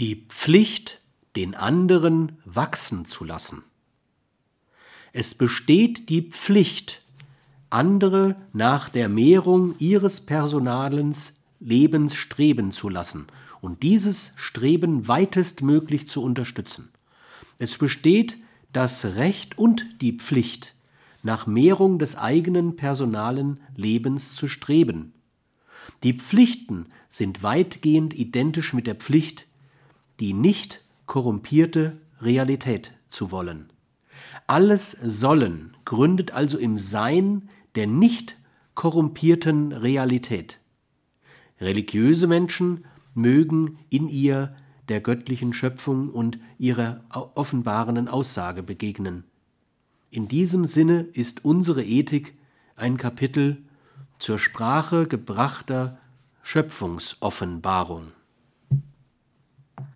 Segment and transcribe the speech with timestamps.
[0.00, 0.98] Die Pflicht,
[1.36, 3.64] den anderen wachsen zu lassen.
[5.12, 7.02] Es besteht die Pflicht,
[7.68, 13.26] andere nach der Mehrung ihres Personalens Lebens streben zu lassen
[13.60, 16.88] und dieses Streben weitestmöglich zu unterstützen.
[17.58, 18.38] Es besteht
[18.72, 20.74] das Recht und die Pflicht,
[21.22, 25.12] nach Mehrung des eigenen personalen Lebens zu streben.
[26.02, 29.46] Die Pflichten sind weitgehend identisch mit der Pflicht,
[30.20, 33.72] die nicht korrumpierte Realität zu wollen.
[34.46, 38.36] Alles Sollen gründet also im Sein der nicht
[38.74, 40.58] korrumpierten Realität.
[41.60, 44.54] Religiöse Menschen mögen in ihr
[44.88, 49.24] der göttlichen Schöpfung und ihrer offenbarenden Aussage begegnen.
[50.10, 52.34] In diesem Sinne ist unsere Ethik
[52.74, 53.58] ein Kapitel
[54.18, 55.98] zur Sprache gebrachter
[56.42, 58.12] Schöpfungsoffenbarung.